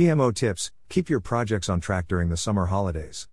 PMO 0.00 0.34
tips 0.34 0.72
keep 0.88 1.10
your 1.10 1.20
projects 1.20 1.68
on 1.68 1.78
track 1.78 2.08
during 2.08 2.30
the 2.30 2.36
summer 2.38 2.64
holidays. 2.64 3.28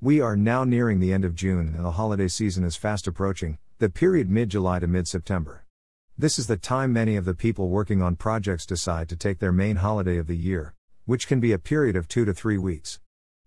We 0.00 0.20
are 0.20 0.36
now 0.36 0.64
nearing 0.64 0.98
the 0.98 1.12
end 1.12 1.24
of 1.24 1.36
June 1.36 1.72
and 1.76 1.84
the 1.84 1.92
holiday 1.92 2.26
season 2.26 2.64
is 2.64 2.74
fast 2.74 3.06
approaching, 3.06 3.58
the 3.78 3.88
period 3.88 4.28
mid 4.28 4.48
July 4.48 4.80
to 4.80 4.88
mid 4.88 5.06
September. 5.06 5.64
This 6.18 6.36
is 6.36 6.48
the 6.48 6.56
time 6.56 6.92
many 6.92 7.14
of 7.14 7.26
the 7.26 7.36
people 7.36 7.68
working 7.68 8.02
on 8.02 8.16
projects 8.16 8.66
decide 8.66 9.08
to 9.08 9.14
take 9.14 9.38
their 9.38 9.52
main 9.52 9.76
holiday 9.76 10.16
of 10.16 10.26
the 10.26 10.36
year, 10.36 10.74
which 11.04 11.28
can 11.28 11.38
be 11.38 11.52
a 11.52 11.60
period 11.60 11.94
of 11.94 12.08
two 12.08 12.24
to 12.24 12.34
three 12.34 12.58
weeks. 12.58 12.98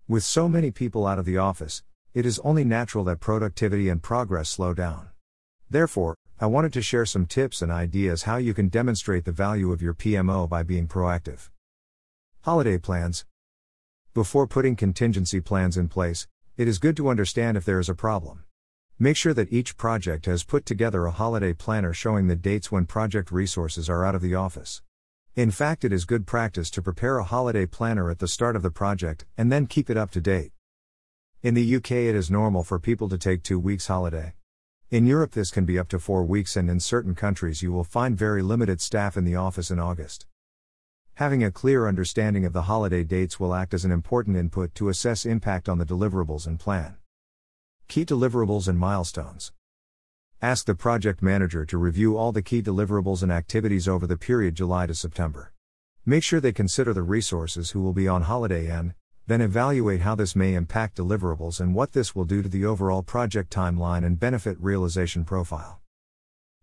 With 0.08 0.24
so 0.24 0.48
many 0.48 0.70
people 0.70 1.06
out 1.06 1.18
of 1.18 1.26
the 1.26 1.36
office, 1.36 1.82
it 2.14 2.24
is 2.24 2.38
only 2.38 2.64
natural 2.64 3.04
that 3.04 3.20
productivity 3.20 3.90
and 3.90 4.02
progress 4.02 4.48
slow 4.48 4.72
down. 4.72 5.10
Therefore, 5.68 6.16
I 6.40 6.46
wanted 6.46 6.72
to 6.72 6.80
share 6.80 7.04
some 7.04 7.26
tips 7.26 7.60
and 7.60 7.70
ideas 7.70 8.22
how 8.22 8.38
you 8.38 8.54
can 8.54 8.68
demonstrate 8.68 9.26
the 9.26 9.32
value 9.32 9.70
of 9.70 9.82
your 9.82 9.92
PMO 9.92 10.48
by 10.48 10.62
being 10.62 10.88
proactive. 10.88 11.50
Holiday 12.44 12.76
plans. 12.76 13.24
Before 14.12 14.46
putting 14.46 14.76
contingency 14.76 15.40
plans 15.40 15.78
in 15.78 15.88
place, 15.88 16.26
it 16.58 16.68
is 16.68 16.78
good 16.78 16.94
to 16.98 17.08
understand 17.08 17.56
if 17.56 17.64
there 17.64 17.80
is 17.80 17.88
a 17.88 17.94
problem. 17.94 18.44
Make 18.98 19.16
sure 19.16 19.32
that 19.32 19.50
each 19.50 19.78
project 19.78 20.26
has 20.26 20.44
put 20.44 20.66
together 20.66 21.06
a 21.06 21.10
holiday 21.10 21.54
planner 21.54 21.94
showing 21.94 22.26
the 22.26 22.36
dates 22.36 22.70
when 22.70 22.84
project 22.84 23.32
resources 23.32 23.88
are 23.88 24.04
out 24.04 24.14
of 24.14 24.20
the 24.20 24.34
office. 24.34 24.82
In 25.34 25.50
fact, 25.50 25.86
it 25.86 25.92
is 25.94 26.04
good 26.04 26.26
practice 26.26 26.68
to 26.72 26.82
prepare 26.82 27.16
a 27.16 27.24
holiday 27.24 27.64
planner 27.64 28.10
at 28.10 28.18
the 28.18 28.28
start 28.28 28.56
of 28.56 28.62
the 28.62 28.70
project 28.70 29.24
and 29.38 29.50
then 29.50 29.66
keep 29.66 29.88
it 29.88 29.96
up 29.96 30.10
to 30.10 30.20
date. 30.20 30.52
In 31.40 31.54
the 31.54 31.76
UK, 31.76 31.92
it 31.92 32.14
is 32.14 32.30
normal 32.30 32.62
for 32.62 32.78
people 32.78 33.08
to 33.08 33.16
take 33.16 33.42
two 33.42 33.58
weeks 33.58 33.86
holiday. 33.86 34.34
In 34.90 35.06
Europe, 35.06 35.32
this 35.32 35.50
can 35.50 35.64
be 35.64 35.78
up 35.78 35.88
to 35.88 35.98
four 35.98 36.22
weeks, 36.22 36.56
and 36.56 36.68
in 36.68 36.78
certain 36.78 37.14
countries, 37.14 37.62
you 37.62 37.72
will 37.72 37.84
find 37.84 38.18
very 38.18 38.42
limited 38.42 38.82
staff 38.82 39.16
in 39.16 39.24
the 39.24 39.34
office 39.34 39.70
in 39.70 39.78
August. 39.78 40.26
Having 41.18 41.44
a 41.44 41.52
clear 41.52 41.86
understanding 41.86 42.44
of 42.44 42.52
the 42.52 42.62
holiday 42.62 43.04
dates 43.04 43.38
will 43.38 43.54
act 43.54 43.72
as 43.72 43.84
an 43.84 43.92
important 43.92 44.36
input 44.36 44.74
to 44.74 44.88
assess 44.88 45.24
impact 45.24 45.68
on 45.68 45.78
the 45.78 45.86
deliverables 45.86 46.44
and 46.44 46.58
plan. 46.58 46.96
Key 47.86 48.04
deliverables 48.04 48.66
and 48.66 48.76
milestones. 48.76 49.52
Ask 50.42 50.66
the 50.66 50.74
project 50.74 51.22
manager 51.22 51.64
to 51.66 51.78
review 51.78 52.16
all 52.16 52.32
the 52.32 52.42
key 52.42 52.60
deliverables 52.60 53.22
and 53.22 53.30
activities 53.30 53.86
over 53.86 54.08
the 54.08 54.16
period 54.16 54.56
July 54.56 54.86
to 54.86 54.94
September. 54.94 55.52
Make 56.04 56.24
sure 56.24 56.40
they 56.40 56.52
consider 56.52 56.92
the 56.92 57.04
resources 57.04 57.70
who 57.70 57.80
will 57.80 57.92
be 57.92 58.08
on 58.08 58.22
holiday 58.22 58.68
and, 58.68 58.92
then 59.28 59.40
evaluate 59.40 60.00
how 60.00 60.16
this 60.16 60.34
may 60.34 60.54
impact 60.54 60.96
deliverables 60.96 61.60
and 61.60 61.76
what 61.76 61.92
this 61.92 62.16
will 62.16 62.24
do 62.24 62.42
to 62.42 62.48
the 62.48 62.64
overall 62.64 63.04
project 63.04 63.52
timeline 63.54 64.04
and 64.04 64.18
benefit 64.18 64.60
realization 64.60 65.24
profile. 65.24 65.80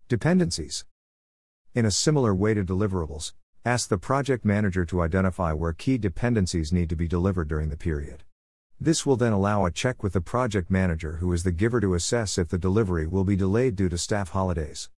Dependencies. 0.08 0.84
In 1.74 1.86
a 1.86 1.90
similar 1.90 2.34
way 2.34 2.52
to 2.52 2.62
deliverables, 2.62 3.32
Ask 3.64 3.90
the 3.90 3.96
project 3.96 4.44
manager 4.44 4.84
to 4.86 5.02
identify 5.02 5.52
where 5.52 5.72
key 5.72 5.96
dependencies 5.96 6.72
need 6.72 6.88
to 6.88 6.96
be 6.96 7.06
delivered 7.06 7.46
during 7.46 7.68
the 7.68 7.76
period. 7.76 8.24
This 8.80 9.06
will 9.06 9.14
then 9.14 9.32
allow 9.32 9.64
a 9.64 9.70
check 9.70 10.02
with 10.02 10.14
the 10.14 10.20
project 10.20 10.68
manager, 10.68 11.18
who 11.18 11.32
is 11.32 11.44
the 11.44 11.52
giver, 11.52 11.80
to 11.80 11.94
assess 11.94 12.38
if 12.38 12.48
the 12.48 12.58
delivery 12.58 13.06
will 13.06 13.22
be 13.22 13.36
delayed 13.36 13.76
due 13.76 13.88
to 13.88 13.96
staff 13.96 14.30
holidays. 14.30 14.90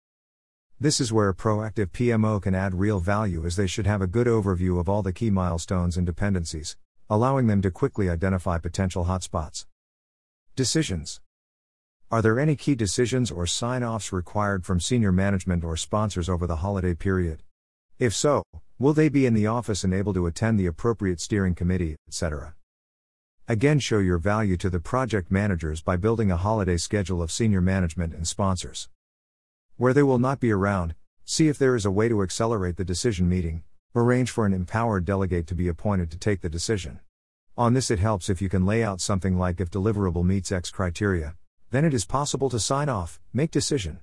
This 0.80 1.02
is 1.02 1.12
where 1.12 1.28
a 1.28 1.36
proactive 1.36 1.88
PMO 1.88 2.42
can 2.42 2.56
add 2.56 2.76
real 2.76 3.02
value 3.02 3.46
as 3.46 3.58
they 3.58 3.68
should 3.68 3.86
have 3.86 4.02
a 4.02 4.08
good 4.08 4.28
overview 4.28 4.80
of 4.80 4.88
all 4.88 5.02
the 5.02 5.12
key 5.12 5.30
milestones 5.30 5.98
and 5.98 6.06
dependencies, 6.06 6.78
allowing 7.10 7.48
them 7.48 7.62
to 7.64 7.70
quickly 7.70 8.10
identify 8.10 8.60
potential 8.60 9.04
hotspots. 9.04 9.66
Decisions 10.56 11.20
Are 12.10 12.22
there 12.22 12.40
any 12.40 12.56
key 12.56 12.76
decisions 12.76 13.30
or 13.30 13.46
sign 13.46 13.84
offs 13.84 14.14
required 14.14 14.64
from 14.64 14.80
senior 14.80 15.12
management 15.12 15.66
or 15.66 15.76
sponsors 15.76 16.30
over 16.30 16.48
the 16.48 16.64
holiday 16.64 16.94
period? 16.94 17.44
If 18.04 18.14
so, 18.14 18.44
will 18.80 18.92
they 18.92 19.08
be 19.08 19.26
in 19.26 19.34
the 19.34 19.48
office 19.48 19.86
and 19.86 19.94
able 19.94 20.14
to 20.14 20.26
attend 20.26 20.60
the 20.60 20.66
appropriate 20.66 21.22
steering 21.22 21.56
committee, 21.56 21.96
etc.? 22.06 22.54
Again, 23.48 23.80
show 23.80 24.00
your 24.00 24.18
value 24.18 24.58
to 24.58 24.70
the 24.70 24.82
project 24.82 25.32
managers 25.32 25.82
by 25.82 25.96
building 25.96 26.30
a 26.30 26.36
holiday 26.36 26.76
schedule 26.76 27.22
of 27.22 27.32
senior 27.32 27.62
management 27.62 28.14
and 28.14 28.28
sponsors. 28.28 28.90
Where 29.78 29.94
they 29.94 30.04
will 30.04 30.20
not 30.20 30.42
be 30.42 30.52
around, 30.52 30.96
see 31.24 31.48
if 31.48 31.58
there 31.58 31.78
is 31.78 31.86
a 31.86 31.92
way 31.92 32.10
to 32.10 32.22
accelerate 32.22 32.76
the 32.76 32.84
decision 32.84 33.30
meeting, 33.30 33.64
arrange 33.96 34.32
for 34.32 34.46
an 34.46 34.54
empowered 34.54 35.06
delegate 35.06 35.48
to 35.48 35.56
be 35.56 35.70
appointed 35.70 36.12
to 36.12 36.18
take 36.18 36.42
the 36.42 36.50
decision. 36.50 37.00
On 37.58 37.74
this, 37.74 37.90
it 37.90 38.00
helps 38.00 38.30
if 38.30 38.42
you 38.42 38.50
can 38.50 38.66
lay 38.66 38.84
out 38.84 39.00
something 39.00 39.38
like 39.38 39.62
if 39.62 39.72
deliverable 39.72 40.26
meets 40.26 40.52
X 40.52 40.70
criteria, 40.72 41.38
then 41.72 41.86
it 41.86 41.94
is 41.94 42.04
possible 42.04 42.50
to 42.50 42.60
sign 42.60 42.90
off, 42.90 43.22
make 43.32 43.50
decision. 43.50 44.02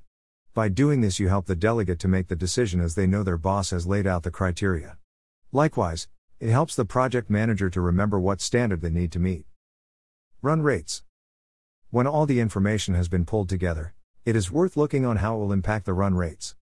By 0.53 0.69
doing 0.69 1.01
this, 1.01 1.21
you 1.21 1.29
help 1.29 1.47
the 1.47 1.55
delegate 1.55 2.01
to 2.01 2.09
make 2.09 2.27
the 2.27 2.35
decision 2.35 2.81
as 2.81 2.97
they 2.97 3.07
know 3.07 3.23
their 3.23 3.37
boss 3.37 3.71
has 3.71 3.87
laid 3.87 4.05
out 4.05 4.25
the 4.25 4.33
criteria. 4.33 4.99
Likewise, 5.53 6.09
it 6.41 6.51
helps 6.51 6.75
the 6.75 6.85
project 6.85 7.31
manager 7.31 7.71
to 7.71 7.81
remember 7.81 8.19
what 8.19 8.41
standard 8.41 8.81
they 8.81 8.91
need 8.91 9.13
to 9.13 9.21
meet. 9.21 9.45
Run 10.43 10.61
rates. 10.63 11.05
When 11.91 12.09
all 12.09 12.27
the 12.27 12.41
information 12.41 12.95
has 12.95 13.09
been 13.09 13.25
pulled 13.25 13.49
together, 13.49 13.95
it 14.25 14.35
is 14.35 14.51
worth 14.51 14.77
looking 14.77 15.07
on 15.07 15.19
how 15.19 15.37
it 15.37 15.39
will 15.39 15.53
impact 15.53 15.87
the 15.87 15.95
run 15.95 16.15
rates. 16.15 16.57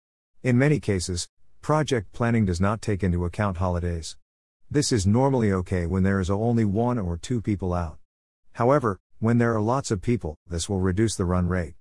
In 0.41 0.57
many 0.57 0.79
cases, 0.79 1.27
project 1.61 2.11
planning 2.11 2.45
does 2.45 2.59
not 2.59 2.81
take 2.81 3.03
into 3.03 3.23
account 3.23 3.57
holidays. 3.57 4.17
This 4.71 4.91
is 4.91 5.05
normally 5.05 5.51
okay 5.51 5.85
when 5.85 6.01
there 6.01 6.19
is 6.19 6.31
only 6.31 6.65
one 6.65 6.97
or 6.97 7.17
two 7.17 7.39
people 7.39 7.71
out. 7.71 7.99
However, 8.53 8.99
when 9.19 9.37
there 9.37 9.53
are 9.55 9.61
lots 9.61 9.91
of 9.91 10.01
people, 10.01 10.37
this 10.47 10.67
will 10.67 10.79
reduce 10.79 11.15
the 11.15 11.25
run 11.25 11.47
rate. 11.47 11.75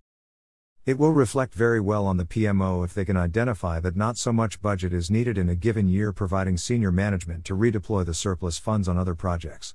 It 0.87 0.99
will 0.99 1.13
reflect 1.13 1.55
very 1.55 1.81
well 1.81 2.05
on 2.07 2.19
the 2.19 2.27
PMO 2.27 2.85
if 2.85 2.93
they 2.93 3.07
can 3.07 3.17
identify 3.17 3.81
that 3.81 3.97
not 3.97 4.19
so 4.19 4.35
much 4.35 4.61
budget 4.61 4.93
is 4.93 5.11
needed 5.11 5.39
in 5.39 5.49
a 5.49 5.55
given 5.55 5.89
year, 5.89 6.13
providing 6.13 6.59
senior 6.59 6.93
management 6.93 7.47
to 7.47 7.57
redeploy 7.57 8.05
the 8.05 8.13
surplus 8.13 8.59
funds 8.59 8.87
on 8.87 8.99
other 8.99 9.15
projects. 9.15 9.75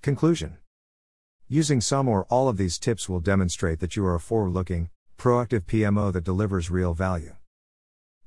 Conclusion 0.00 0.58
Using 1.48 1.80
some 1.80 2.06
or 2.06 2.24
all 2.30 2.48
of 2.48 2.56
these 2.56 2.78
tips 2.78 3.08
will 3.08 3.18
demonstrate 3.18 3.80
that 3.80 3.96
you 3.96 4.06
are 4.06 4.14
a 4.14 4.20
forward 4.20 4.52
looking, 4.52 4.90
proactive 5.18 5.62
PMO 5.62 6.12
that 6.12 6.22
delivers 6.22 6.70
real 6.70 6.94
value. 6.94 7.34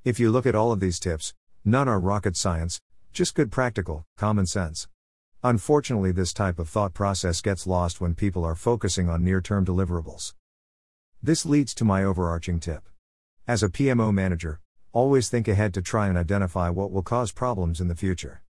If 0.03 0.19
you 0.19 0.31
look 0.31 0.45
at 0.45 0.53
all 0.53 0.73
of 0.73 0.81
these 0.81 0.99
tips, 0.99 1.33
none 1.63 1.87
are 1.87 1.97
rocket 1.97 2.35
science, 2.35 2.81
just 3.13 3.35
good 3.35 3.53
practical, 3.53 4.03
common 4.17 4.47
sense. 4.47 4.89
Unfortunately, 5.43 6.11
this 6.11 6.33
type 6.33 6.59
of 6.59 6.67
thought 6.67 6.93
process 6.93 7.39
gets 7.39 7.65
lost 7.65 8.01
when 8.01 8.15
people 8.15 8.43
are 8.43 8.53
focusing 8.53 9.07
on 9.07 9.23
near 9.23 9.39
term 9.39 9.65
deliverables. 9.65 10.33
This 11.25 11.43
leads 11.43 11.73
to 11.73 11.83
my 11.83 12.03
overarching 12.03 12.59
tip. 12.59 12.87
As 13.47 13.63
a 13.63 13.67
PMO 13.67 14.13
manager, 14.13 14.59
always 14.93 15.27
think 15.27 15.47
ahead 15.47 15.73
to 15.73 15.81
try 15.81 16.07
and 16.07 16.19
identify 16.19 16.69
what 16.69 16.91
will 16.91 17.01
cause 17.01 17.31
problems 17.31 17.81
in 17.81 17.87
the 17.87 17.95
future. 17.95 18.43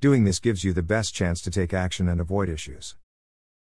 Doing 0.00 0.22
this 0.22 0.38
gives 0.38 0.62
you 0.62 0.72
the 0.72 0.80
best 0.80 1.12
chance 1.12 1.40
to 1.42 1.50
take 1.50 1.74
action 1.74 2.08
and 2.08 2.20
avoid 2.20 2.48
issues. 2.48 2.94